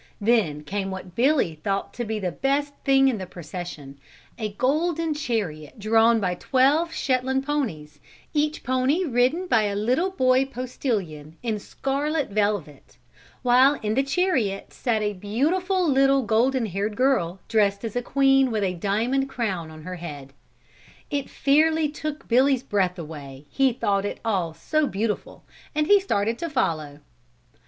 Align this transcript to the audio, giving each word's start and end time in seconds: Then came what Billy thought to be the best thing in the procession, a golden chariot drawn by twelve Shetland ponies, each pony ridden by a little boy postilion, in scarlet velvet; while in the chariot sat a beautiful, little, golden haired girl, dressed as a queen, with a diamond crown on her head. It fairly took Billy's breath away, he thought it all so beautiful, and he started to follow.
Then 0.19 0.63
came 0.63 0.89
what 0.89 1.13
Billy 1.13 1.53
thought 1.53 1.93
to 1.93 2.03
be 2.03 2.17
the 2.17 2.31
best 2.31 2.73
thing 2.83 3.07
in 3.07 3.19
the 3.19 3.27
procession, 3.27 3.99
a 4.35 4.53
golden 4.53 5.13
chariot 5.13 5.77
drawn 5.77 6.19
by 6.19 6.33
twelve 6.33 6.91
Shetland 6.91 7.45
ponies, 7.45 7.99
each 8.33 8.63
pony 8.63 9.05
ridden 9.05 9.45
by 9.45 9.65
a 9.65 9.75
little 9.75 10.09
boy 10.09 10.45
postilion, 10.45 11.37
in 11.43 11.59
scarlet 11.59 12.29
velvet; 12.29 12.97
while 13.43 13.75
in 13.83 13.93
the 13.93 14.01
chariot 14.01 14.73
sat 14.73 15.03
a 15.03 15.13
beautiful, 15.13 15.87
little, 15.87 16.23
golden 16.23 16.65
haired 16.65 16.95
girl, 16.97 17.39
dressed 17.47 17.85
as 17.85 17.95
a 17.95 18.01
queen, 18.01 18.49
with 18.49 18.63
a 18.63 18.73
diamond 18.73 19.29
crown 19.29 19.69
on 19.69 19.83
her 19.83 19.97
head. 19.97 20.33
It 21.11 21.29
fairly 21.29 21.89
took 21.89 22.27
Billy's 22.27 22.63
breath 22.63 22.97
away, 22.97 23.45
he 23.51 23.71
thought 23.71 24.05
it 24.05 24.19
all 24.25 24.55
so 24.55 24.87
beautiful, 24.87 25.43
and 25.75 25.85
he 25.85 25.99
started 25.99 26.39
to 26.39 26.49
follow. 26.49 27.01